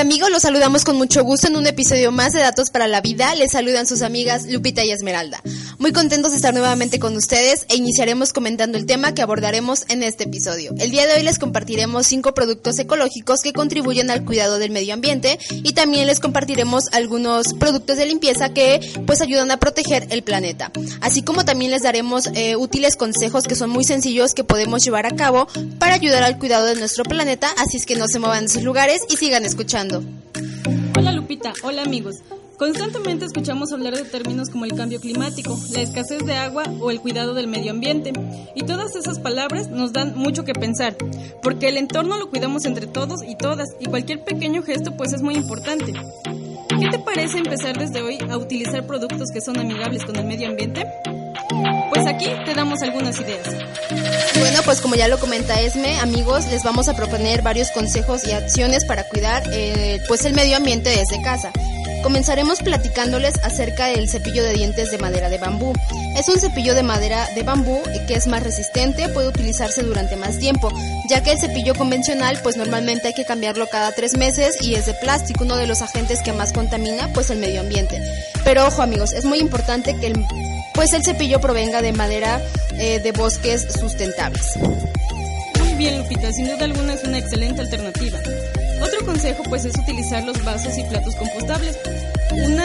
Amigos, 0.00 0.30
los 0.30 0.40
saludamos 0.40 0.86
con 0.86 0.96
mucho 0.96 1.22
gusto 1.24 1.48
en 1.48 1.56
un 1.56 1.66
episodio 1.66 2.10
más 2.10 2.32
de 2.32 2.40
Datos 2.40 2.70
para 2.70 2.88
la 2.88 3.02
Vida. 3.02 3.34
Les 3.34 3.52
saludan 3.52 3.86
sus 3.86 4.00
amigas 4.00 4.46
Lupita 4.46 4.82
y 4.82 4.92
Esmeralda. 4.92 5.42
Muy 5.80 5.94
contentos 5.94 6.32
de 6.32 6.36
estar 6.36 6.52
nuevamente 6.52 6.98
con 6.98 7.16
ustedes 7.16 7.64
e 7.70 7.76
iniciaremos 7.76 8.34
comentando 8.34 8.76
el 8.76 8.84
tema 8.84 9.14
que 9.14 9.22
abordaremos 9.22 9.86
en 9.88 10.02
este 10.02 10.24
episodio. 10.24 10.74
El 10.76 10.90
día 10.90 11.06
de 11.06 11.14
hoy 11.14 11.22
les 11.22 11.38
compartiremos 11.38 12.06
cinco 12.06 12.34
productos 12.34 12.78
ecológicos 12.78 13.40
que 13.40 13.54
contribuyen 13.54 14.10
al 14.10 14.26
cuidado 14.26 14.58
del 14.58 14.72
medio 14.72 14.92
ambiente 14.92 15.38
y 15.50 15.72
también 15.72 16.06
les 16.06 16.20
compartiremos 16.20 16.88
algunos 16.92 17.54
productos 17.54 17.96
de 17.96 18.04
limpieza 18.04 18.50
que 18.50 18.92
pues 19.06 19.22
ayudan 19.22 19.50
a 19.52 19.56
proteger 19.56 20.06
el 20.10 20.22
planeta. 20.22 20.70
Así 21.00 21.22
como 21.22 21.46
también 21.46 21.70
les 21.70 21.82
daremos 21.82 22.26
eh, 22.34 22.56
útiles 22.56 22.94
consejos 22.94 23.44
que 23.44 23.56
son 23.56 23.70
muy 23.70 23.84
sencillos 23.84 24.34
que 24.34 24.44
podemos 24.44 24.84
llevar 24.84 25.06
a 25.06 25.16
cabo 25.16 25.48
para 25.78 25.94
ayudar 25.94 26.22
al 26.24 26.38
cuidado 26.38 26.66
de 26.66 26.74
nuestro 26.74 27.04
planeta. 27.04 27.48
Así 27.56 27.78
es 27.78 27.86
que 27.86 27.96
no 27.96 28.06
se 28.06 28.18
muevan 28.18 28.44
de 28.44 28.52
sus 28.52 28.64
lugares 28.64 29.00
y 29.08 29.16
sigan 29.16 29.46
escuchando. 29.46 30.04
Hola 30.94 31.12
Lupita, 31.12 31.54
hola 31.62 31.80
amigos. 31.80 32.16
Constantemente 32.60 33.24
escuchamos 33.24 33.72
hablar 33.72 33.94
de 33.94 34.04
términos 34.04 34.50
como 34.50 34.66
el 34.66 34.74
cambio 34.74 35.00
climático, 35.00 35.58
la 35.70 35.80
escasez 35.80 36.26
de 36.26 36.36
agua 36.36 36.64
o 36.78 36.90
el 36.90 37.00
cuidado 37.00 37.32
del 37.32 37.46
medio 37.46 37.70
ambiente. 37.70 38.12
Y 38.54 38.64
todas 38.64 38.94
esas 38.96 39.18
palabras 39.18 39.70
nos 39.70 39.94
dan 39.94 40.14
mucho 40.14 40.44
que 40.44 40.52
pensar, 40.52 40.94
porque 41.42 41.68
el 41.68 41.78
entorno 41.78 42.18
lo 42.18 42.28
cuidamos 42.28 42.66
entre 42.66 42.86
todos 42.86 43.22
y 43.26 43.34
todas, 43.34 43.70
y 43.80 43.86
cualquier 43.86 44.24
pequeño 44.24 44.62
gesto 44.62 44.94
pues 44.94 45.14
es 45.14 45.22
muy 45.22 45.36
importante. 45.36 45.94
¿Qué 46.78 46.88
te 46.90 46.98
parece 46.98 47.38
empezar 47.38 47.78
desde 47.78 48.02
hoy 48.02 48.18
a 48.28 48.36
utilizar 48.36 48.86
productos 48.86 49.30
que 49.32 49.40
son 49.40 49.58
amigables 49.58 50.04
con 50.04 50.16
el 50.16 50.26
medio 50.26 50.46
ambiente? 50.46 50.86
Pues 51.88 52.06
aquí 52.06 52.26
te 52.44 52.52
damos 52.52 52.82
algunas 52.82 53.18
ideas. 53.20 53.48
Bueno, 54.38 54.60
pues 54.66 54.82
como 54.82 54.96
ya 54.96 55.08
lo 55.08 55.18
comenta 55.18 55.58
Esme, 55.62 55.98
amigos, 55.98 56.44
les 56.50 56.62
vamos 56.62 56.90
a 56.90 56.94
proponer 56.94 57.40
varios 57.40 57.70
consejos 57.70 58.28
y 58.28 58.32
acciones 58.32 58.84
para 58.84 59.08
cuidar 59.08 59.44
eh, 59.50 59.98
pues 60.08 60.26
el 60.26 60.34
medio 60.34 60.58
ambiente 60.58 60.90
desde 60.90 61.22
casa. 61.22 61.52
Comenzaremos 62.02 62.60
platicándoles 62.60 63.34
acerca 63.42 63.86
del 63.86 64.08
cepillo 64.08 64.42
de 64.42 64.54
dientes 64.54 64.90
de 64.90 64.98
madera 64.98 65.28
de 65.28 65.38
bambú. 65.38 65.72
Es 66.16 66.28
un 66.28 66.40
cepillo 66.40 66.74
de 66.74 66.82
madera 66.82 67.28
de 67.34 67.42
bambú 67.42 67.80
que 68.08 68.14
es 68.14 68.26
más 68.26 68.42
resistente, 68.42 69.08
puede 69.10 69.28
utilizarse 69.28 69.82
durante 69.82 70.16
más 70.16 70.38
tiempo, 70.38 70.70
ya 71.08 71.22
que 71.22 71.32
el 71.32 71.38
cepillo 71.38 71.74
convencional 71.74 72.38
pues 72.42 72.56
normalmente 72.56 73.08
hay 73.08 73.14
que 73.14 73.24
cambiarlo 73.24 73.68
cada 73.68 73.92
tres 73.92 74.16
meses 74.16 74.56
y 74.62 74.74
es 74.74 74.86
de 74.86 74.94
plástico, 74.94 75.44
uno 75.44 75.56
de 75.56 75.66
los 75.66 75.82
agentes 75.82 76.22
que 76.22 76.32
más 76.32 76.52
contamina 76.52 77.12
pues 77.12 77.30
el 77.30 77.38
medio 77.38 77.60
ambiente. 77.60 78.00
Pero 78.44 78.66
ojo 78.66 78.82
amigos, 78.82 79.12
es 79.12 79.24
muy 79.24 79.38
importante 79.38 79.94
que 79.96 80.06
el, 80.06 80.24
pues 80.74 80.92
el 80.92 81.04
cepillo 81.04 81.40
provenga 81.40 81.82
de 81.82 81.92
madera 81.92 82.40
eh, 82.78 82.98
de 83.00 83.12
bosques 83.12 83.66
sustentables. 83.78 84.56
Muy 85.58 85.74
bien 85.74 85.98
Lupita, 85.98 86.32
sin 86.32 86.46
duda 86.48 86.64
alguna 86.64 86.94
es 86.94 87.04
una 87.04 87.18
excelente 87.18 87.60
alternativa. 87.60 88.18
Otro 88.82 89.06
consejo 89.06 89.42
pues 89.48 89.64
es 89.64 89.78
utilizar 89.78 90.24
los 90.24 90.42
vasos 90.44 90.76
y 90.78 90.84
platos 90.84 91.14
compostables. 91.16 91.76
Una 92.32 92.64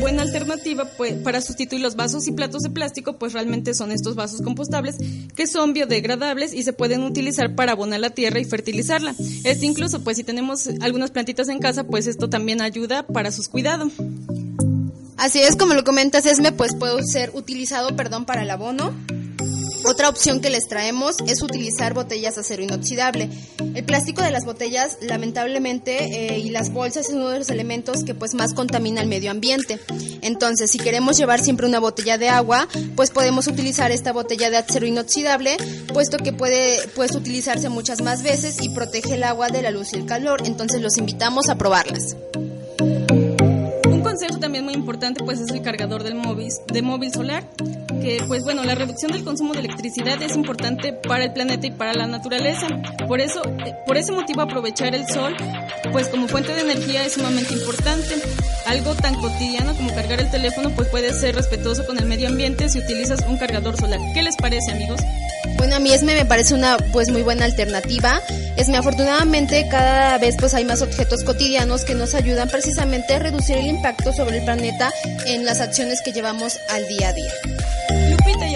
buena 0.00 0.22
alternativa 0.22 0.84
pues, 0.96 1.14
para 1.14 1.40
sustituir 1.40 1.80
los 1.80 1.96
vasos 1.96 2.26
y 2.26 2.32
platos 2.32 2.62
de 2.62 2.70
plástico 2.70 3.14
pues 3.14 3.32
realmente 3.32 3.74
son 3.74 3.92
estos 3.92 4.14
vasos 4.14 4.42
compostables 4.42 4.96
que 5.34 5.46
son 5.46 5.72
biodegradables 5.72 6.52
y 6.52 6.62
se 6.62 6.72
pueden 6.72 7.02
utilizar 7.02 7.54
para 7.54 7.72
abonar 7.72 8.00
la 8.00 8.10
tierra 8.10 8.40
y 8.40 8.44
fertilizarla. 8.44 9.14
Este 9.44 9.66
incluso 9.66 10.02
pues 10.02 10.16
si 10.16 10.24
tenemos 10.24 10.68
algunas 10.80 11.10
plantitas 11.10 11.48
en 11.48 11.58
casa 11.58 11.84
pues 11.84 12.06
esto 12.06 12.28
también 12.28 12.60
ayuda 12.60 13.06
para 13.06 13.30
sus 13.30 13.48
cuidados. 13.48 13.92
Así 15.16 15.40
es 15.40 15.56
como 15.56 15.74
lo 15.74 15.84
comentas 15.84 16.26
Esme 16.26 16.52
pues 16.52 16.74
puede 16.74 17.02
ser 17.04 17.30
utilizado 17.34 17.94
perdón 17.96 18.24
para 18.24 18.42
el 18.42 18.50
abono 18.50 18.92
otra 19.84 20.08
opción 20.08 20.40
que 20.40 20.50
les 20.50 20.66
traemos 20.66 21.16
es 21.26 21.42
utilizar 21.42 21.94
botellas 21.94 22.34
de 22.34 22.40
acero 22.40 22.62
inoxidable. 22.62 23.28
El 23.74 23.84
plástico 23.84 24.22
de 24.22 24.30
las 24.30 24.44
botellas, 24.44 24.98
lamentablemente, 25.02 26.34
eh, 26.34 26.38
y 26.38 26.50
las 26.50 26.72
bolsas 26.72 27.08
es 27.08 27.14
uno 27.14 27.28
de 27.28 27.40
los 27.40 27.50
elementos 27.50 28.04
que 28.04 28.14
pues 28.14 28.34
más 28.34 28.54
contamina 28.54 29.00
el 29.00 29.08
medio 29.08 29.30
ambiente. 29.30 29.78
Entonces, 30.22 30.70
si 30.70 30.78
queremos 30.78 31.16
llevar 31.18 31.40
siempre 31.40 31.66
una 31.66 31.80
botella 31.80 32.18
de 32.18 32.28
agua, 32.28 32.66
pues 32.96 33.10
podemos 33.10 33.46
utilizar 33.46 33.90
esta 33.90 34.12
botella 34.12 34.50
de 34.50 34.56
acero 34.56 34.86
inoxidable, 34.86 35.56
puesto 35.92 36.18
que 36.18 36.32
puede 36.32 36.78
pues 36.94 37.14
utilizarse 37.14 37.68
muchas 37.68 38.00
más 38.00 38.22
veces 38.22 38.62
y 38.62 38.70
protege 38.70 39.14
el 39.14 39.24
agua 39.24 39.48
de 39.48 39.62
la 39.62 39.70
luz 39.70 39.92
y 39.92 39.96
el 39.96 40.06
calor. 40.06 40.42
Entonces, 40.46 40.80
los 40.80 40.96
invitamos 40.96 41.48
a 41.48 41.56
probarlas. 41.56 42.16
Consejo 44.02 44.38
también 44.38 44.64
muy 44.64 44.74
importante 44.74 45.24
pues 45.24 45.40
es 45.40 45.50
el 45.50 45.60
cargador 45.60 46.04
del 46.04 46.14
móvil, 46.14 46.52
de 46.72 46.82
móvil 46.82 47.12
solar 47.12 47.44
que 48.00 48.22
pues 48.26 48.42
bueno, 48.44 48.64
la 48.64 48.74
reducción 48.74 49.12
del 49.12 49.24
consumo 49.24 49.52
de 49.52 49.60
electricidad 49.60 50.22
es 50.22 50.34
importante 50.34 50.92
para 50.92 51.24
el 51.24 51.32
planeta 51.32 51.66
y 51.66 51.70
para 51.70 51.94
la 51.94 52.06
naturaleza. 52.06 52.66
Por 53.06 53.20
eso, 53.20 53.42
por 53.86 53.96
ese 53.96 54.12
motivo 54.12 54.42
aprovechar 54.42 54.94
el 54.94 55.06
sol 55.08 55.36
pues 55.92 56.08
como 56.08 56.28
fuente 56.28 56.52
de 56.54 56.62
energía 56.62 57.04
es 57.04 57.14
sumamente 57.14 57.52
importante. 57.54 58.14
Algo 58.66 58.94
tan 58.94 59.14
cotidiano 59.14 59.74
como 59.76 59.94
cargar 59.94 60.20
el 60.20 60.30
teléfono 60.30 60.70
pues 60.70 60.88
puede 60.88 61.12
ser 61.12 61.34
respetuoso 61.34 61.86
con 61.86 61.98
el 61.98 62.06
medio 62.06 62.28
ambiente 62.28 62.68
si 62.68 62.78
utilizas 62.78 63.20
un 63.28 63.36
cargador 63.36 63.76
solar. 63.76 64.00
¿Qué 64.14 64.22
les 64.22 64.36
parece, 64.36 64.72
amigos? 64.72 65.00
Bueno, 65.56 65.76
a 65.76 65.78
mí 65.78 65.92
Esme 65.92 66.14
me 66.14 66.24
parece 66.24 66.54
una 66.54 66.76
pues 66.92 67.10
muy 67.10 67.22
buena 67.22 67.44
alternativa. 67.44 68.20
Esme, 68.56 68.76
afortunadamente 68.76 69.66
cada 69.70 70.18
vez 70.18 70.36
pues 70.38 70.54
hay 70.54 70.64
más 70.64 70.82
objetos 70.82 71.24
cotidianos 71.24 71.84
que 71.84 71.94
nos 71.94 72.14
ayudan 72.14 72.48
precisamente 72.48 73.14
a 73.14 73.18
reducir 73.18 73.56
el 73.56 73.66
impacto 73.66 74.12
sobre 74.12 74.38
el 74.38 74.44
planeta 74.44 74.92
en 75.26 75.44
las 75.44 75.60
acciones 75.60 76.02
que 76.02 76.12
llevamos 76.12 76.58
al 76.70 76.86
día 76.88 77.08
a 77.08 77.12
día. 77.12 77.32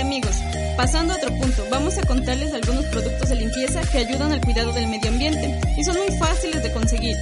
Amigos, 0.09 0.43
pasando 0.75 1.13
a 1.13 1.17
otro 1.17 1.29
punto, 1.37 1.67
vamos 1.71 1.99
a 1.99 2.03
contarles 2.03 2.55
algunos 2.55 2.87
productos 2.87 3.29
de 3.29 3.35
limpieza 3.35 3.83
que 3.83 3.99
ayudan 3.99 4.33
al 4.33 4.41
cuidado 4.41 4.73
del 4.73 4.87
medio 4.87 5.11
ambiente 5.11 5.61
y 5.77 5.85
son 5.85 5.99
muy 5.99 6.17
fáciles 6.17 6.63
de 6.63 6.73
conseguir. 6.73 7.15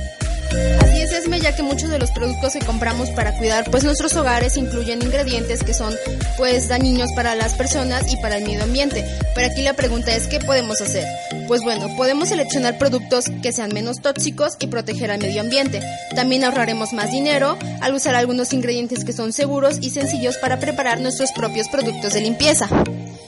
Así 0.80 1.00
es, 1.00 1.12
Esme, 1.12 1.40
ya 1.40 1.54
que 1.54 1.62
muchos 1.62 1.90
de 1.90 1.98
los 1.98 2.10
productos 2.10 2.52
que 2.54 2.60
compramos 2.60 3.10
para 3.10 3.36
cuidar 3.36 3.70
pues 3.70 3.84
nuestros 3.84 4.14
hogares 4.16 4.56
incluyen 4.56 5.02
ingredientes 5.02 5.62
que 5.62 5.74
son 5.74 5.94
pues 6.36 6.68
dañinos 6.68 7.10
para 7.14 7.34
las 7.34 7.54
personas 7.54 8.12
y 8.12 8.16
para 8.16 8.36
el 8.36 8.44
medio 8.44 8.62
ambiente. 8.62 9.04
Pero 9.34 9.46
aquí 9.46 9.62
la 9.62 9.74
pregunta 9.74 10.14
es 10.14 10.26
¿qué 10.26 10.38
podemos 10.38 10.80
hacer? 10.80 11.06
Pues 11.48 11.62
bueno, 11.62 11.88
podemos 11.96 12.28
seleccionar 12.28 12.78
productos 12.78 13.26
que 13.42 13.52
sean 13.52 13.72
menos 13.72 14.00
tóxicos 14.00 14.56
y 14.60 14.66
proteger 14.66 15.10
al 15.10 15.20
medio 15.20 15.40
ambiente. 15.40 15.80
También 16.14 16.44
ahorraremos 16.44 16.92
más 16.92 17.10
dinero 17.10 17.58
al 17.80 17.94
usar 17.94 18.14
algunos 18.14 18.52
ingredientes 18.52 19.04
que 19.04 19.12
son 19.12 19.32
seguros 19.32 19.78
y 19.80 19.90
sencillos 19.90 20.36
para 20.38 20.58
preparar 20.58 21.00
nuestros 21.00 21.32
propios 21.32 21.68
productos 21.68 22.12
de 22.12 22.20
limpieza. 22.20 22.68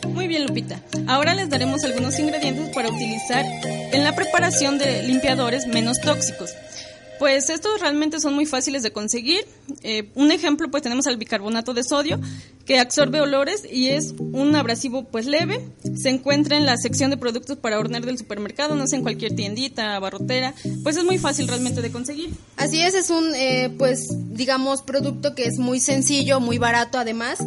Muy 0.09 0.27
bien, 0.27 0.47
Lupita. 0.47 0.81
Ahora 1.07 1.35
les 1.35 1.49
daremos 1.49 1.85
algunos 1.85 2.19
ingredientes 2.19 2.75
para 2.75 2.89
utilizar 2.89 3.45
en 3.65 4.05
la 4.05 4.15
preparación 4.15 4.79
de 4.79 5.03
limpiadores 5.03 5.67
menos 5.67 6.01
tóxicos. 6.01 6.55
Pues 7.19 7.51
estos 7.51 7.81
realmente 7.81 8.21
son 8.21 8.35
muy 8.35 8.47
fáciles 8.47 8.83
de 8.83 8.93
conseguir. 8.93 9.45
Eh, 9.83 10.11
un 10.15 10.31
ejemplo, 10.31 10.71
pues 10.71 10.83
tenemos 10.83 11.07
el 11.07 11.17
bicarbonato 11.17 11.75
de 11.75 11.83
sodio, 11.83 12.21
que 12.65 12.79
absorbe 12.79 13.21
olores 13.21 13.63
y 13.71 13.89
es 13.89 14.15
un 14.19 14.55
abrasivo 14.55 15.05
pues 15.05 15.27
leve. 15.27 15.69
Se 15.97 16.11
encuentra 16.11 16.57
en 16.57 16.67
la 16.67 16.77
sección 16.77 17.11
de 17.11 17.17
productos 17.17 17.57
para 17.57 17.79
hornear 17.79 18.05
del 18.05 18.19
supermercado, 18.19 18.75
no 18.75 18.87
sé, 18.87 18.97
en 18.97 19.03
cualquier 19.03 19.35
tiendita, 19.35 19.99
barrotera. 19.99 20.55
Pues 20.83 20.97
es 20.97 21.05
muy 21.05 21.19
fácil 21.19 21.49
realmente 21.49 21.83
de 21.83 21.91
conseguir. 21.91 22.31
Así 22.57 22.81
es, 22.81 22.95
es 22.95 23.11
un, 23.11 23.35
eh, 23.35 23.75
pues, 23.79 24.09
digamos, 24.31 24.83
producto 24.83 25.35
que 25.35 25.45
es 25.45 25.59
muy 25.59 25.81
sencillo, 25.81 26.41
muy 26.41 26.59
barato 26.59 26.99
además. 26.99 27.39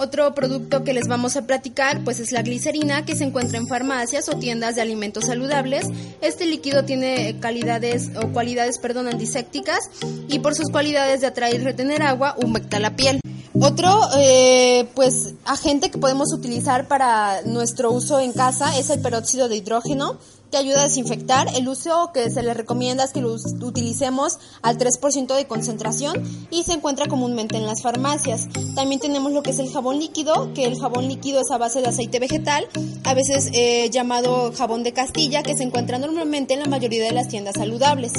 Otro 0.00 0.34
producto 0.34 0.82
que 0.82 0.94
les 0.94 1.08
vamos 1.08 1.36
a 1.36 1.42
platicar, 1.42 2.02
pues 2.04 2.20
es 2.20 2.32
la 2.32 2.40
glicerina, 2.40 3.04
que 3.04 3.16
se 3.16 3.24
encuentra 3.24 3.58
en 3.58 3.68
farmacias 3.68 4.30
o 4.30 4.38
tiendas 4.38 4.74
de 4.74 4.80
alimentos 4.80 5.26
saludables. 5.26 5.88
Este 6.22 6.46
líquido 6.46 6.86
tiene 6.86 7.36
calidades 7.38 8.10
o 8.16 8.28
cualidades, 8.28 8.78
perdón, 8.78 9.08
antisépticas 9.08 9.90
y 10.26 10.38
por 10.38 10.54
sus 10.54 10.70
cualidades 10.70 11.20
de 11.20 11.26
atraer 11.26 11.56
y 11.56 11.64
retener 11.64 12.00
agua 12.00 12.34
humecta 12.38 12.80
la 12.80 12.96
piel. 12.96 13.20
Otro, 13.58 14.00
eh, 14.16 14.88
pues, 14.94 15.34
agente 15.44 15.90
que 15.90 15.98
podemos 15.98 16.32
utilizar 16.32 16.86
para 16.86 17.42
nuestro 17.42 17.90
uso 17.90 18.20
en 18.20 18.32
casa 18.32 18.78
es 18.78 18.90
el 18.90 19.00
peróxido 19.00 19.48
de 19.48 19.56
hidrógeno, 19.56 20.18
que 20.50 20.56
ayuda 20.56 20.80
a 20.80 20.84
desinfectar. 20.84 21.48
El 21.56 21.68
uso 21.68 22.10
que 22.12 22.30
se 22.30 22.42
le 22.42 22.54
recomienda 22.54 23.04
es 23.04 23.12
que 23.12 23.20
lo 23.20 23.32
utilicemos 23.32 24.38
al 24.62 24.78
3% 24.78 25.34
de 25.34 25.46
concentración 25.46 26.22
y 26.50 26.64
se 26.64 26.72
encuentra 26.72 27.06
comúnmente 27.06 27.56
en 27.56 27.66
las 27.66 27.82
farmacias. 27.82 28.48
También 28.74 29.00
tenemos 29.00 29.32
lo 29.32 29.42
que 29.42 29.50
es 29.50 29.58
el 29.58 29.70
jabón 29.70 29.98
líquido, 29.98 30.52
que 30.54 30.64
el 30.64 30.78
jabón 30.78 31.08
líquido 31.08 31.40
es 31.40 31.50
a 31.50 31.58
base 31.58 31.80
de 31.80 31.88
aceite 31.88 32.18
vegetal, 32.18 32.66
a 33.04 33.14
veces 33.14 33.50
eh, 33.52 33.90
llamado 33.90 34.52
jabón 34.56 34.82
de 34.82 34.92
Castilla, 34.92 35.42
que 35.42 35.56
se 35.56 35.64
encuentra 35.64 35.98
normalmente 35.98 36.54
en 36.54 36.60
la 36.60 36.66
mayoría 36.66 37.04
de 37.04 37.12
las 37.12 37.28
tiendas 37.28 37.54
saludables. 37.56 38.12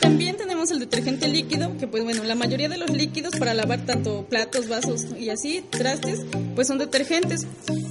También 0.00 0.36
tenemos 0.36 0.57
el 0.70 0.80
detergente 0.80 1.28
líquido, 1.28 1.76
que 1.78 1.86
pues 1.86 2.04
bueno, 2.04 2.24
la 2.24 2.34
mayoría 2.34 2.68
de 2.68 2.78
los 2.78 2.90
líquidos 2.90 3.34
para 3.38 3.54
lavar 3.54 3.86
tanto 3.86 4.26
platos, 4.28 4.68
vasos 4.68 5.06
y 5.18 5.30
así, 5.30 5.64
trastes, 5.70 6.20
pues 6.54 6.66
son 6.66 6.78
detergentes. 6.78 7.46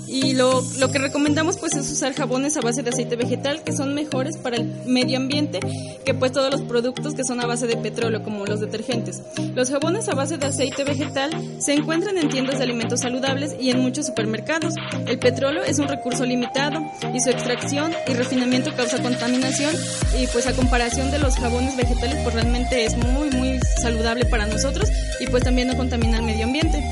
Y 0.07 0.33
lo, 0.33 0.63
lo 0.79 0.91
que 0.91 0.99
recomendamos 0.99 1.57
pues 1.57 1.75
es 1.75 1.89
usar 1.91 2.13
jabones 2.13 2.57
a 2.57 2.61
base 2.61 2.83
de 2.83 2.89
aceite 2.89 3.15
vegetal, 3.15 3.63
que 3.63 3.71
son 3.71 3.93
mejores 3.93 4.37
para 4.37 4.57
el 4.57 4.65
medio 4.85 5.17
ambiente 5.17 5.59
que 6.07 6.13
pues 6.13 6.31
todos 6.31 6.49
los 6.49 6.61
productos 6.61 7.15
que 7.15 7.25
son 7.25 7.41
a 7.41 7.45
base 7.45 7.67
de 7.67 7.75
petróleo, 7.75 8.23
como 8.23 8.45
los 8.45 8.61
detergentes. 8.61 9.21
Los 9.55 9.69
jabones 9.69 10.07
a 10.07 10.15
base 10.15 10.37
de 10.37 10.45
aceite 10.45 10.85
vegetal 10.85 11.31
se 11.59 11.73
encuentran 11.73 12.17
en 12.17 12.29
tiendas 12.29 12.59
de 12.59 12.63
alimentos 12.63 13.01
saludables 13.01 13.53
y 13.59 13.71
en 13.71 13.81
muchos 13.81 14.05
supermercados. 14.05 14.73
El 15.05 15.19
petróleo 15.19 15.63
es 15.63 15.79
un 15.79 15.87
recurso 15.89 16.25
limitado 16.25 16.79
y 17.13 17.19
su 17.19 17.29
extracción 17.29 17.91
y 18.07 18.13
refinamiento 18.13 18.73
causa 18.73 19.01
contaminación 19.01 19.75
y 20.17 20.27
pues 20.27 20.47
a 20.47 20.53
comparación 20.53 21.11
de 21.11 21.19
los 21.19 21.35
jabones 21.35 21.75
vegetales 21.75 22.19
pues 22.23 22.33
realmente 22.33 22.66
es 22.71 22.95
muy, 22.97 23.29
muy 23.31 23.59
saludable 23.81 24.25
para 24.25 24.45
nosotros 24.45 24.89
y 25.19 25.27
pues 25.27 25.43
también 25.43 25.67
no 25.67 25.77
contamina 25.77 26.17
el 26.17 26.23
medio 26.23 26.45
ambiente. 26.45 26.83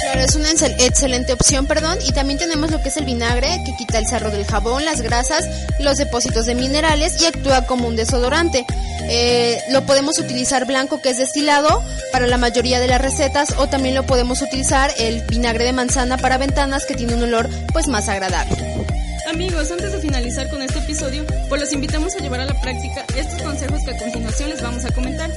Claro, 0.00 0.20
es 0.20 0.34
una 0.34 0.50
excelente 0.50 1.32
opción, 1.32 1.66
perdón. 1.66 1.98
Y 2.06 2.12
también 2.12 2.38
tenemos 2.38 2.70
lo 2.70 2.82
que 2.82 2.88
es 2.88 2.96
el 2.96 3.04
vinagre, 3.04 3.62
que 3.64 3.74
quita 3.76 3.98
el 3.98 4.06
sarro 4.06 4.30
del 4.30 4.44
jabón, 4.44 4.84
las 4.84 5.00
grasas, 5.00 5.48
los 5.78 5.96
depósitos 5.96 6.46
de 6.46 6.54
minerales 6.54 7.22
y 7.22 7.26
actúa 7.26 7.66
como 7.66 7.88
un 7.88 7.96
desodorante. 7.96 8.66
Eh, 9.08 9.62
lo 9.70 9.86
podemos 9.86 10.18
utilizar 10.18 10.66
blanco, 10.66 11.00
que 11.00 11.10
es 11.10 11.18
destilado, 11.18 11.82
para 12.12 12.26
la 12.26 12.36
mayoría 12.36 12.80
de 12.80 12.88
las 12.88 13.00
recetas, 13.00 13.54
o 13.56 13.68
también 13.68 13.94
lo 13.94 14.04
podemos 14.04 14.42
utilizar 14.42 14.92
el 14.98 15.22
vinagre 15.22 15.64
de 15.64 15.72
manzana 15.72 16.18
para 16.18 16.38
ventanas, 16.38 16.84
que 16.86 16.94
tiene 16.94 17.14
un 17.14 17.22
olor 17.22 17.48
pues 17.72 17.86
más 17.88 18.08
agradable. 18.08 18.93
Amigos, 19.26 19.70
antes 19.70 19.92
de 19.92 20.00
finalizar 20.00 20.50
con 20.50 20.60
este 20.60 20.80
episodio, 20.80 21.24
pues 21.48 21.60
los 21.60 21.72
invitamos 21.72 22.14
a 22.14 22.18
llevar 22.18 22.40
a 22.40 22.44
la 22.44 22.60
práctica 22.60 23.04
estos 23.16 23.40
consejos 23.40 23.80
que 23.84 23.90
a 23.92 23.98
continuación 23.98 24.50
les 24.50 24.60
vamos 24.60 24.84
a 24.84 24.92
comentar. 24.92 25.30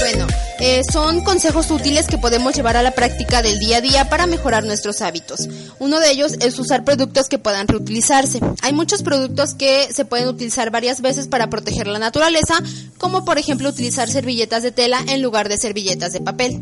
Bueno, 0.00 0.26
eh, 0.60 0.82
son 0.92 1.24
consejos 1.24 1.70
útiles 1.70 2.06
que 2.06 2.18
podemos 2.18 2.54
llevar 2.54 2.76
a 2.76 2.82
la 2.82 2.90
práctica 2.90 3.40
del 3.40 3.58
día 3.58 3.78
a 3.78 3.80
día 3.80 4.08
para 4.10 4.26
mejorar 4.26 4.64
nuestros 4.64 5.00
hábitos. 5.00 5.48
Uno 5.78 5.98
de 5.98 6.10
ellos 6.10 6.34
es 6.40 6.58
usar 6.58 6.84
productos 6.84 7.28
que 7.28 7.38
puedan 7.38 7.68
reutilizarse. 7.68 8.40
Hay 8.60 8.74
muchos 8.74 9.02
productos 9.02 9.54
que 9.54 9.88
se 9.90 10.04
pueden 10.04 10.28
utilizar 10.28 10.70
varias 10.70 11.00
veces 11.00 11.26
para 11.26 11.48
proteger 11.48 11.86
la 11.86 11.98
naturaleza, 11.98 12.60
como 12.98 13.24
por 13.24 13.38
ejemplo 13.38 13.70
utilizar 13.70 14.10
servilletas 14.10 14.62
de 14.62 14.72
tela 14.72 15.02
en 15.08 15.22
lugar 15.22 15.48
de 15.48 15.56
servilletas 15.56 16.12
de 16.12 16.20
papel. 16.20 16.60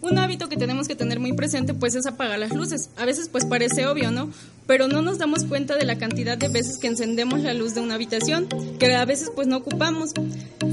Un 0.00 0.18
hábito 0.18 0.48
que 0.48 0.56
tenemos 0.56 0.88
que 0.88 0.94
tener 0.94 1.20
muy 1.20 1.32
presente 1.32 1.74
pues 1.74 1.94
es 1.94 2.06
apagar 2.06 2.38
las 2.38 2.52
luces. 2.54 2.90
A 2.96 3.04
veces 3.04 3.28
pues 3.28 3.44
parece 3.44 3.86
obvio, 3.86 4.10
¿no? 4.10 4.30
Pero 4.66 4.88
no 4.88 5.02
nos 5.02 5.18
damos 5.18 5.44
cuenta 5.44 5.76
de 5.76 5.84
la 5.84 5.96
cantidad 5.96 6.36
de 6.36 6.48
veces 6.48 6.78
que 6.78 6.88
encendemos 6.88 7.40
la 7.40 7.54
luz 7.54 7.74
de 7.74 7.80
una 7.80 7.94
habitación, 7.94 8.48
que 8.78 8.94
a 8.94 9.04
veces 9.04 9.30
pues 9.34 9.46
no 9.46 9.58
ocupamos. 9.58 10.10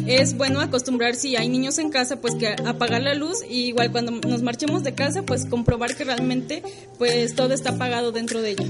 Es 0.07 0.35
bueno 0.35 0.61
acostumbrar 0.61 1.15
si 1.15 1.35
hay 1.35 1.49
niños 1.49 1.77
en 1.77 1.89
casa 1.89 2.19
pues 2.19 2.35
que 2.35 2.55
apagar 2.65 3.01
la 3.01 3.13
luz 3.13 3.37
y 3.47 3.67
igual 3.67 3.91
cuando 3.91 4.11
nos 4.11 4.41
marchemos 4.41 4.83
de 4.83 4.93
casa 4.93 5.23
pues 5.23 5.45
comprobar 5.45 5.95
que 5.95 6.03
realmente 6.03 6.63
pues 6.97 7.35
todo 7.35 7.53
está 7.53 7.71
apagado 7.71 8.11
dentro 8.11 8.41
de 8.41 8.51
ella. 8.51 8.65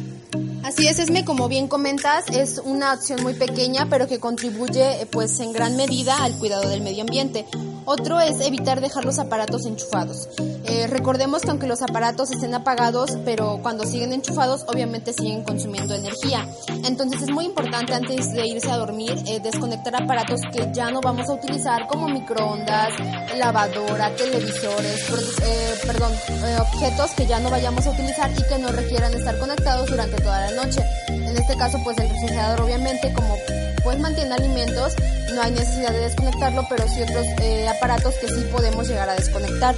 Así 0.63 0.87
es, 0.87 0.97
Esme, 0.97 1.25
como 1.25 1.49
bien 1.49 1.67
comentas, 1.67 2.25
es 2.29 2.61
una 2.63 2.91
acción 2.93 3.21
muy 3.21 3.33
pequeña, 3.33 3.87
pero 3.89 4.07
que 4.07 4.19
contribuye 4.19 5.05
pues 5.11 5.39
en 5.41 5.51
gran 5.51 5.75
medida 5.75 6.23
al 6.23 6.39
cuidado 6.39 6.69
del 6.69 6.81
medio 6.81 7.01
ambiente. 7.01 7.45
Otro 7.85 8.21
es 8.21 8.39
evitar 8.39 8.79
dejar 8.79 9.03
los 9.03 9.19
aparatos 9.19 9.65
enchufados. 9.65 10.29
Eh, 10.63 10.87
recordemos 10.87 11.41
que 11.41 11.49
aunque 11.49 11.67
los 11.67 11.81
aparatos 11.81 12.31
estén 12.31 12.55
apagados, 12.55 13.17
pero 13.25 13.59
cuando 13.61 13.83
siguen 13.83 14.13
enchufados, 14.13 14.63
obviamente 14.67 15.11
siguen 15.11 15.43
consumiendo 15.43 15.93
energía. 15.93 16.47
Entonces 16.85 17.23
es 17.23 17.29
muy 17.29 17.43
importante 17.45 17.93
antes 17.93 18.31
de 18.31 18.47
irse 18.47 18.71
a 18.71 18.77
dormir 18.77 19.13
eh, 19.27 19.41
desconectar 19.41 20.01
aparatos 20.01 20.39
que 20.53 20.69
ya 20.73 20.91
no 20.91 21.01
vamos 21.01 21.27
a 21.27 21.33
utilizar, 21.33 21.87
como 21.87 22.07
microondas, 22.07 22.93
lavadora, 23.37 24.15
televisores, 24.15 25.09
eh, 25.43 25.75
perdón, 25.85 26.13
objetos 26.61 27.11
que 27.11 27.25
ya 27.25 27.39
no 27.41 27.49
vayamos 27.49 27.85
a 27.85 27.91
utilizar 27.91 28.31
y 28.31 28.43
que 28.47 28.57
no 28.59 28.69
requieran 28.69 29.13
estar 29.13 29.37
conectados 29.37 29.89
durante 29.89 30.15
toda 30.21 30.39
la 30.39 30.52
noche. 30.53 30.81
En 31.07 31.35
este 31.37 31.55
caso, 31.55 31.79
pues 31.83 31.97
el 31.97 32.09
refrigerador, 32.09 32.61
obviamente, 32.61 33.11
como 33.13 33.37
pues 33.83 33.99
mantiene 33.99 34.33
alimentos, 34.33 34.93
no 35.33 35.41
hay 35.41 35.51
necesidad 35.51 35.91
de 35.91 35.99
desconectarlo, 35.99 36.65
pero 36.69 36.87
sí 36.87 37.01
otros 37.01 37.25
aparatos 37.69 38.15
que 38.15 38.27
sí 38.27 38.47
podemos 38.51 38.87
llegar 38.87 39.09
a 39.09 39.15
desconectar. 39.15 39.75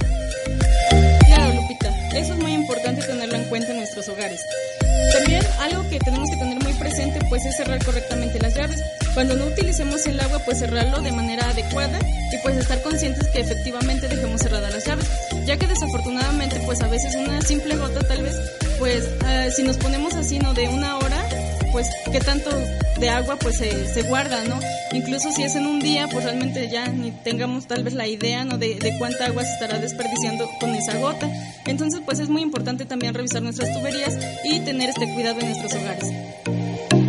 Claro, 1.26 1.54
Lupita, 1.54 1.92
eso 2.14 2.34
es 2.34 2.38
muy 2.38 2.52
importante 2.52 3.02
tenerlo 3.02 3.36
en 3.36 3.44
cuenta 3.44 3.72
en 3.72 3.78
nuestros 3.78 4.08
hogares. 4.08 4.40
También 5.12 5.42
algo 5.60 5.88
que 5.88 5.98
tenemos 5.98 6.30
que 6.30 6.36
tener 6.36 6.62
muy 6.62 6.72
presente 6.74 7.18
pues 7.28 7.44
es 7.44 7.56
cerrar 7.56 7.84
correctamente 7.84 8.38
las 8.38 8.54
llaves. 8.54 8.82
Cuando 9.14 9.34
no 9.34 9.46
utilicemos 9.46 10.06
el 10.06 10.20
agua 10.20 10.38
pues 10.44 10.58
cerrarlo 10.58 11.00
de 11.00 11.12
manera 11.12 11.48
adecuada 11.50 11.98
y 12.32 12.38
pues 12.42 12.56
estar 12.56 12.80
conscientes 12.82 13.26
que 13.28 13.40
efectivamente 13.40 14.08
dejemos 14.08 14.40
cerradas 14.40 14.72
las 14.72 14.86
llaves, 14.86 15.06
ya 15.44 15.56
que 15.56 15.66
desafortunadamente 15.66 16.60
pues 16.64 16.80
a 16.82 16.88
veces 16.88 17.14
una 17.14 17.40
simple 17.42 17.76
gota 17.76 18.00
tal 18.06 18.22
vez 18.22 18.34
pues 18.78 19.04
uh, 19.04 19.50
si 19.54 19.62
nos 19.62 19.76
ponemos 19.76 20.14
así 20.14 20.38
no 20.38 20.54
de 20.54 20.68
una 20.68 20.98
hora 20.98 21.26
pues 21.76 21.88
qué 22.10 22.20
tanto 22.20 22.50
de 22.98 23.10
agua 23.10 23.36
pues 23.36 23.58
se, 23.58 23.92
se, 23.92 24.02
guarda, 24.04 24.44
¿no? 24.44 24.58
Incluso 24.92 25.30
si 25.30 25.42
es 25.42 25.56
en 25.56 25.66
un 25.66 25.78
día, 25.78 26.08
pues 26.10 26.24
realmente 26.24 26.70
ya 26.70 26.86
ni 26.88 27.10
tengamos 27.10 27.66
tal 27.66 27.84
vez 27.84 27.92
la 27.92 28.06
idea, 28.06 28.46
¿no? 28.46 28.56
De, 28.56 28.76
de, 28.76 28.96
cuánta 28.96 29.26
agua 29.26 29.44
se 29.44 29.52
estará 29.52 29.78
desperdiciando 29.78 30.48
con 30.58 30.74
esa 30.74 30.96
gota. 30.96 31.28
Entonces, 31.66 32.00
pues 32.02 32.18
es 32.18 32.30
muy 32.30 32.40
importante 32.40 32.86
también 32.86 33.12
revisar 33.12 33.42
nuestras 33.42 33.74
tuberías 33.74 34.16
y 34.44 34.60
tener 34.60 34.88
este 34.88 35.12
cuidado 35.12 35.40
en 35.40 35.50
nuestros 35.50 35.74
hogares. 35.74 36.10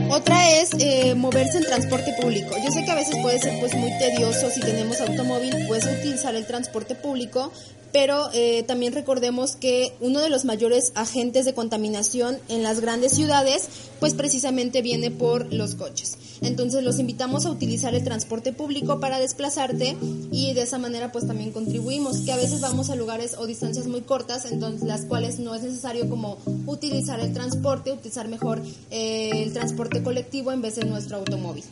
Otra 0.10 0.52
es 0.52 0.72
eh, 0.80 1.16
moverse 1.16 1.60
en 1.60 1.64
transporte 1.64 2.14
público. 2.22 2.56
Yo 2.62 2.72
sé 2.72 2.84
que 2.84 2.92
a 2.92 2.96
veces 2.96 3.16
puede 3.22 3.40
ser 3.40 3.60
pues 3.60 3.74
muy 3.76 3.92
tedioso 4.00 4.50
si 4.50 4.60
tenemos 4.60 5.00
automóvil, 5.00 5.54
pues 5.68 5.86
utilizar 5.86 6.36
el 6.36 6.46
transporte 6.46 6.96
público, 6.96 7.54
pero 7.92 8.30
eh, 8.34 8.64
también 8.64 8.94
recordemos 8.94 9.56
que 9.56 9.94
uno 10.00 10.20
de 10.20 10.30
los 10.30 10.46
mayores 10.46 10.92
agentes 10.96 11.46
de 11.46 11.54
contaminación 11.54 12.38
en 12.50 12.64
las 12.64 12.80
grandes 12.80 13.14
ciudades, 13.14 13.68
pues 14.00 14.14
precisamente 14.14 14.82
viene 14.82 15.12
por 15.12 15.52
los 15.54 15.76
coches. 15.76 16.18
Entonces 16.42 16.84
los 16.84 17.00
invitamos 17.00 17.46
a 17.46 17.52
utilizar 17.52 17.96
el 17.96 18.04
transporte 18.04 18.54
público 18.54 19.00
para 19.00 19.20
desplazarte 19.20 19.98
y 20.32 20.54
de 20.54 20.62
esa 20.62 20.78
manera 20.78 21.12
pues 21.12 21.26
también 21.26 21.52
contribuimos, 21.52 22.20
que 22.20 22.32
a 22.32 22.38
veces 22.38 22.62
vamos 22.62 22.90
a 22.90 22.96
lugares 22.96 23.36
o 23.38 23.48
distancias 23.48 23.88
muy 23.88 24.02
cortas, 24.02 24.46
entonces 24.52 24.88
las 24.88 25.06
cuales 25.06 25.40
no 25.40 25.56
es 25.56 25.64
necesario 25.64 26.10
como 26.10 26.38
utilizar 26.66 27.20
el 27.20 27.34
transporte, 27.34 27.92
utilizar 27.92 28.28
mejor 28.28 28.62
eh, 28.92 29.44
el 29.44 29.54
transporte 29.54 30.04
colectivo 30.04 30.52
en 30.52 30.62
vez 30.62 30.76
de 30.76 30.86
nuestro 30.86 31.18
automóvil. 31.18 31.64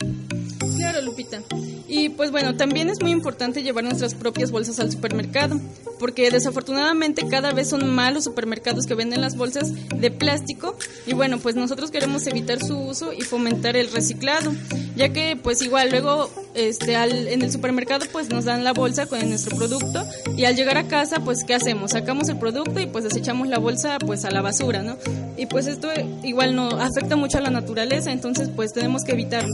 Claro, 0.86 1.04
Lupita. 1.04 1.42
Y 1.88 2.10
pues 2.10 2.30
bueno, 2.30 2.56
también 2.56 2.88
es 2.90 3.00
muy 3.00 3.10
importante 3.10 3.64
llevar 3.64 3.82
nuestras 3.82 4.14
propias 4.14 4.52
bolsas 4.52 4.78
al 4.78 4.92
supermercado, 4.92 5.60
porque 5.98 6.30
desafortunadamente 6.30 7.26
cada 7.26 7.52
vez 7.52 7.70
son 7.70 7.92
más 7.92 8.14
los 8.14 8.22
supermercados 8.22 8.86
que 8.86 8.94
venden 8.94 9.20
las 9.20 9.36
bolsas 9.36 9.72
de 9.88 10.10
plástico 10.12 10.76
y 11.04 11.12
bueno, 11.14 11.38
pues 11.38 11.56
nosotros 11.56 11.90
queremos 11.90 12.24
evitar 12.28 12.62
su 12.62 12.78
uso 12.78 13.12
y 13.12 13.22
fomentar 13.22 13.76
el 13.76 13.90
reciclado, 13.90 14.52
ya 14.94 15.08
que 15.12 15.36
pues 15.36 15.60
igual 15.60 15.90
luego 15.90 16.30
este 16.54 16.94
al, 16.94 17.26
en 17.26 17.42
el 17.42 17.50
supermercado 17.50 18.06
pues 18.12 18.28
nos 18.28 18.44
dan 18.44 18.62
la 18.62 18.72
bolsa 18.72 19.06
con 19.06 19.28
nuestro 19.28 19.56
producto 19.56 20.06
y 20.36 20.44
al 20.44 20.54
llegar 20.54 20.78
a 20.78 20.86
casa 20.86 21.18
pues 21.24 21.42
¿qué 21.44 21.54
hacemos? 21.54 21.92
Sacamos 21.92 22.28
el 22.28 22.38
producto 22.38 22.78
y 22.78 22.86
pues 22.86 23.02
desechamos 23.02 23.48
la 23.48 23.58
bolsa 23.58 23.98
pues 23.98 24.24
a 24.24 24.30
la 24.30 24.40
basura, 24.40 24.82
¿no? 24.82 24.96
Y 25.36 25.46
pues 25.46 25.66
esto 25.66 25.88
igual 26.22 26.54
no 26.54 26.68
afecta 26.68 27.16
mucho 27.16 27.38
a 27.38 27.40
la 27.40 27.50
naturaleza, 27.50 28.12
entonces 28.12 28.50
pues 28.54 28.72
tenemos 28.72 29.02
que 29.02 29.12
evitarlo. 29.12 29.52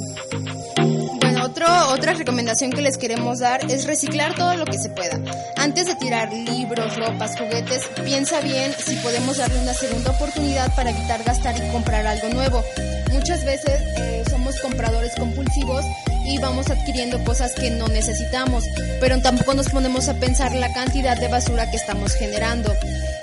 Otro, 1.63 1.95
otra 1.95 2.15
recomendación 2.15 2.73
que 2.73 2.83
les 2.83 2.97
queremos 2.97 3.39
dar 3.39 3.71
es 3.71 3.87
reciclar 3.87 4.35
todo 4.35 4.57
lo 4.57 4.65
que 4.65 4.79
se 4.79 4.89
pueda. 4.89 5.21
Antes 5.57 5.87
de 5.87 5.95
tirar 5.95 6.33
libros, 6.33 6.97
ropas, 6.97 7.39
juguetes, 7.39 7.89
piensa 8.05 8.41
bien 8.41 8.73
si 8.85 8.97
podemos 8.97 9.37
darle 9.37 9.61
una 9.61 9.73
segunda 9.73 10.11
oportunidad 10.11 10.75
para 10.75 10.91
evitar 10.91 11.23
gastar 11.23 11.55
y 11.57 11.71
comprar 11.71 12.05
algo 12.07 12.29
nuevo. 12.31 12.65
Muchas 13.13 13.45
veces 13.45 13.81
eh, 13.97 14.25
somos 14.29 14.59
compradores 14.61 15.15
compulsivos 15.15 15.85
y 16.25 16.39
vamos 16.39 16.69
adquiriendo 16.69 17.23
cosas 17.23 17.53
que 17.55 17.71
no 17.71 17.87
necesitamos, 17.89 18.65
pero 19.01 19.21
tampoco 19.21 19.55
nos 19.55 19.69
ponemos 19.69 20.09
a 20.09 20.15
pensar 20.15 20.53
la 20.55 20.73
cantidad 20.73 21.17
de 21.17 21.29
basura 21.29 21.71
que 21.71 21.77
estamos 21.77 22.15
generando. 22.15 22.73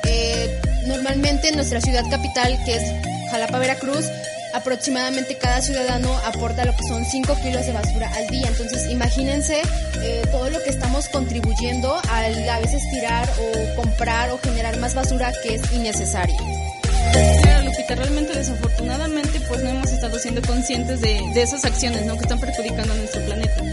Eh, 0.06 0.62
normalmente 0.88 1.50
en 1.50 1.56
nuestra 1.56 1.82
ciudad 1.82 2.06
capital, 2.10 2.58
que 2.64 2.76
es 2.76 2.84
Jalapa, 3.32 3.60
Veracruz, 3.60 4.06
aproximadamente 4.54 5.38
cada 5.38 5.62
ciudadano 5.62 6.14
aporta 6.26 6.66
lo 6.66 6.76
que 6.76 6.84
son 6.88 7.06
5 7.06 7.36
kilos 7.42 7.66
de 7.66 7.74
basura 7.74 8.12
al 8.16 8.28
día. 8.28 8.48
Entonces, 8.48 8.90
imagínense 8.90 9.62
eh, 10.02 10.22
todo 10.32 10.50
lo 10.50 10.62
que 10.64 10.70
estamos 10.70 11.08
contribuyendo 11.10 12.00
al 12.10 12.50
a 12.50 12.60
veces 12.60 12.82
tirar 12.92 13.30
o 13.40 13.76
comprar 13.76 14.32
o 14.32 14.38
generar 14.40 14.78
más 14.78 14.96
basura 14.96 15.32
que 15.44 15.56
es 15.56 15.72
innecesario. 15.72 16.38
Claro, 17.42 17.66
Lupita, 17.66 17.96
realmente 17.96 18.38
desafortunadamente 18.38 19.40
pues 19.48 19.64
no 19.64 19.70
hemos 19.70 19.92
estado 19.92 20.20
siendo 20.20 20.42
conscientes 20.42 21.02
de, 21.02 21.20
de 21.34 21.42
esas 21.42 21.66
acciones 21.66 22.06
¿no? 22.06 22.16
que 22.16 22.22
están 22.22 22.40
perjudicando 22.40 22.94
a 22.94 22.98
nuestro 22.98 23.22
planeta. 23.26 23.64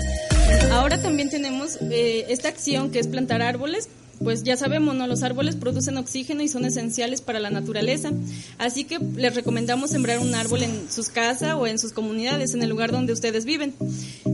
Ahora 0.72 0.98
también 0.98 1.28
tenemos 1.28 1.78
eh, 1.90 2.26
esta 2.28 2.48
acción 2.48 2.90
que 2.90 2.98
es 2.98 3.08
plantar 3.08 3.42
árboles. 3.42 3.88
Pues 4.22 4.42
ya 4.42 4.56
sabemos, 4.56 4.94
¿no? 4.94 5.06
Los 5.06 5.22
árboles 5.22 5.56
producen 5.56 5.96
oxígeno 5.96 6.42
y 6.42 6.48
son 6.48 6.64
esenciales 6.64 7.20
para 7.20 7.38
la 7.38 7.50
naturaleza. 7.50 8.12
Así 8.58 8.84
que 8.84 8.98
les 8.98 9.34
recomendamos 9.34 9.90
sembrar 9.90 10.18
un 10.18 10.34
árbol 10.34 10.62
en 10.62 10.90
sus 10.90 11.08
casas 11.08 11.54
o 11.54 11.66
en 11.66 11.78
sus 11.78 11.92
comunidades, 11.92 12.54
en 12.54 12.62
el 12.62 12.68
lugar 12.68 12.92
donde 12.92 13.12
ustedes 13.12 13.44
viven. 13.44 13.74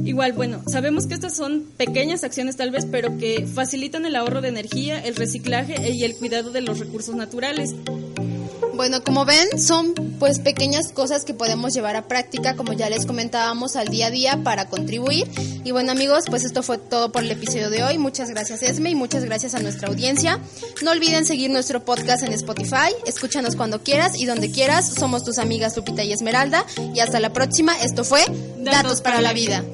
Igual, 0.04 0.32
bueno, 0.32 0.62
sabemos 0.66 1.06
que 1.06 1.14
estas 1.14 1.36
son 1.36 1.64
pequeñas 1.76 2.24
acciones 2.24 2.56
tal 2.56 2.70
vez, 2.70 2.86
pero 2.90 3.18
que 3.18 3.46
facilitan 3.46 4.06
el 4.06 4.16
ahorro 4.16 4.40
de 4.40 4.48
energía, 4.48 5.00
el 5.00 5.16
reciclaje 5.16 5.90
y 5.92 6.04
el 6.04 6.16
cuidado 6.16 6.50
de 6.50 6.62
los 6.62 6.78
recursos 6.78 7.14
naturales. 7.14 7.74
Bueno, 8.74 9.04
como 9.04 9.24
ven, 9.24 9.58
son 9.60 9.94
pues 10.18 10.38
pequeñas 10.38 10.92
cosas 10.92 11.24
que 11.24 11.34
podemos 11.34 11.74
llevar 11.74 11.96
a 11.96 12.08
práctica, 12.08 12.56
como 12.56 12.72
ya 12.72 12.88
les 12.88 13.06
comentábamos, 13.06 13.76
al 13.76 13.88
día 13.88 14.06
a 14.06 14.10
día 14.10 14.40
para 14.42 14.68
contribuir. 14.68 15.28
Y 15.64 15.70
bueno, 15.72 15.92
amigos, 15.92 16.24
pues 16.28 16.44
esto 16.44 16.62
fue 16.62 16.78
todo 16.78 17.12
por 17.12 17.22
el 17.22 17.30
episodio 17.30 17.70
de 17.70 17.84
hoy. 17.84 17.98
Muchas 17.98 18.30
gracias, 18.30 18.62
Esme, 18.62 18.90
y 18.90 18.94
muchas 18.94 19.24
gracias 19.24 19.54
a 19.54 19.60
nuestra 19.60 19.88
audiencia. 19.88 20.40
No 20.82 20.90
olviden 20.90 21.26
seguir 21.26 21.50
nuestro 21.50 21.84
podcast 21.84 22.22
en 22.22 22.32
Spotify. 22.32 22.92
Escúchanos 23.06 23.56
cuando 23.56 23.82
quieras 23.82 24.18
y 24.18 24.26
donde 24.26 24.50
quieras. 24.50 24.94
Somos 24.94 25.24
tus 25.24 25.38
amigas 25.38 25.76
Lupita 25.76 26.02
y 26.02 26.12
Esmeralda. 26.12 26.64
Y 26.94 27.00
hasta 27.00 27.20
la 27.20 27.32
próxima. 27.32 27.78
Esto 27.80 28.04
fue 28.04 28.24
Datos, 28.58 29.00
para, 29.00 29.20
la 29.20 29.32
vida. 29.32 29.64